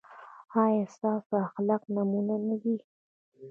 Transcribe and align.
ایا 0.61 0.85
ستاسو 0.95 1.33
اخلاق 1.47 1.83
نمونه 1.95 2.35
نه 2.47 2.55
دي؟ 2.61 2.75